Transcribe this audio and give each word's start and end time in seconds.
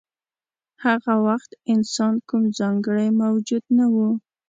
هغه 0.83 1.13
وخت 1.27 1.51
انسان 1.73 2.13
کوم 2.29 2.43
ځانګړی 2.59 3.07
موجود 3.21 3.63
نه 3.77 3.85
و. 3.93 3.95